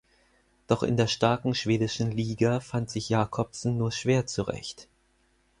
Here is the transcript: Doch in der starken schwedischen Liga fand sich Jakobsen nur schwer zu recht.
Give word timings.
Doch 0.65 0.81
in 0.81 0.97
der 0.97 1.05
starken 1.05 1.53
schwedischen 1.53 2.11
Liga 2.11 2.59
fand 2.59 2.89
sich 2.89 3.09
Jakobsen 3.09 3.77
nur 3.77 3.91
schwer 3.91 4.25
zu 4.25 4.41
recht. 4.41 4.87